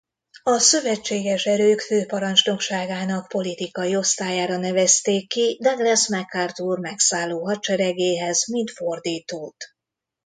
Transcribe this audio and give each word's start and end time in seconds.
A 0.43 0.57
Szövetséges 0.59 1.45
Erők 1.45 1.81
Főparancsnokságának 1.81 3.27
politikai 3.27 3.95
osztályára 3.95 4.57
nevezték 4.57 5.27
ki 5.27 5.57
Douglas 5.61 6.07
MacArthur 6.07 6.79
megszálló 6.79 7.45
hadseregéhez 7.45 8.47
mint 8.47 8.71
fordítót. 8.71 9.55